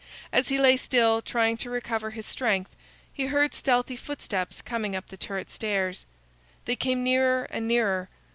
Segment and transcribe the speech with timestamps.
[0.31, 2.75] As he lay still, trying to recover his strength,
[3.13, 6.07] he heard stealthy footsteps coming up the turret stairs.
[6.65, 8.09] They came nearer and nearer.